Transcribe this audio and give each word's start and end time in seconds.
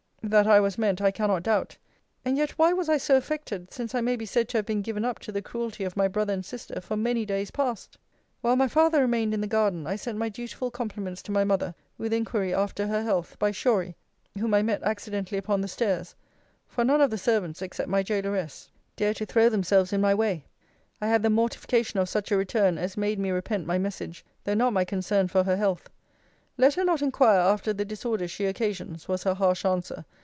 That 0.23 0.45
I 0.45 0.59
was 0.59 0.77
meant, 0.77 1.01
I 1.01 1.09
cannot 1.09 1.41
doubt. 1.41 1.77
And 2.23 2.37
yet, 2.37 2.51
why 2.51 2.73
was 2.73 2.89
I 2.89 2.97
so 2.97 3.17
affected; 3.17 3.73
since 3.73 3.95
I 3.95 4.01
may 4.01 4.15
be 4.15 4.27
said 4.27 4.47
to 4.49 4.59
have 4.59 4.67
been 4.67 4.83
given 4.83 5.03
up 5.03 5.17
to 5.17 5.31
the 5.31 5.41
cruelty 5.41 5.83
of 5.83 5.97
my 5.97 6.07
brother 6.07 6.31
and 6.31 6.45
sister 6.45 6.79
for 6.79 6.95
many 6.95 7.25
days 7.25 7.49
past? 7.49 7.97
While 8.41 8.55
my 8.55 8.67
father 8.67 9.01
remained 9.01 9.33
in 9.33 9.41
the 9.41 9.47
garden, 9.47 9.87
I 9.87 9.95
sent 9.95 10.19
my 10.19 10.29
dutiful 10.29 10.69
compliments 10.69 11.23
to 11.23 11.31
my 11.31 11.43
mother, 11.43 11.73
with 11.97 12.13
inquiry 12.13 12.53
after 12.53 12.85
her 12.85 13.01
health, 13.01 13.39
by 13.39 13.49
Shorey, 13.49 13.95
whom 14.37 14.53
I 14.53 14.61
met 14.61 14.83
accidentally 14.83 15.39
upon 15.39 15.61
the 15.61 15.67
stairs; 15.67 16.13
for 16.67 16.83
none 16.85 17.01
of 17.01 17.09
the 17.09 17.17
servants, 17.17 17.63
except 17.63 17.89
my 17.89 18.03
gaoleress, 18.03 18.69
dare 18.95 19.15
to 19.15 19.25
throw 19.25 19.49
themselves 19.49 19.91
in 19.91 20.01
my 20.01 20.13
way. 20.13 20.45
I 21.01 21.07
had 21.07 21.23
the 21.23 21.31
mortification 21.31 21.99
of 21.99 22.07
such 22.07 22.31
a 22.31 22.37
return, 22.37 22.77
as 22.77 22.95
made 22.95 23.17
me 23.17 23.31
repent 23.31 23.65
my 23.65 23.79
message, 23.79 24.23
though 24.43 24.53
not 24.53 24.71
my 24.71 24.85
concern 24.85 25.29
for 25.29 25.45
her 25.45 25.57
health. 25.57 25.89
'Let 26.57 26.73
her 26.75 26.83
not 26.83 27.01
inquire 27.01 27.39
after 27.39 27.71
the 27.73 27.85
disorders 27.85 28.29
she 28.29 28.45
occasions,' 28.45 29.07
was 29.07 29.23
her 29.23 29.33
harsh 29.33 29.65
answer. 29.65 30.05